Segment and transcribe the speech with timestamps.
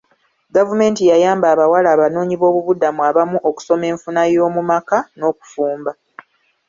[0.55, 5.91] Gavumenti yayamba abawala abanoonyiboobubudamu abamu okusoma enfuna y'omu maka n'okufumba